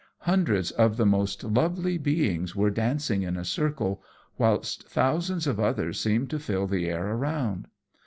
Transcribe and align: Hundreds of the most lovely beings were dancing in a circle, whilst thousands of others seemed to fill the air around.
Hundreds 0.21 0.71
of 0.71 0.97
the 0.97 1.05
most 1.05 1.43
lovely 1.43 1.95
beings 1.95 2.55
were 2.55 2.71
dancing 2.71 3.21
in 3.21 3.37
a 3.37 3.45
circle, 3.45 4.01
whilst 4.35 4.89
thousands 4.89 5.45
of 5.45 5.59
others 5.59 5.99
seemed 5.99 6.27
to 6.27 6.39
fill 6.39 6.65
the 6.65 6.87
air 6.89 7.09
around. 7.11 7.67